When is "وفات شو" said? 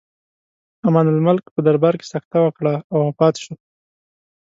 3.07-3.53